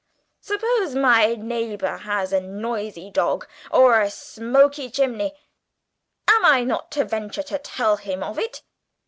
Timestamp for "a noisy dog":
2.33-3.47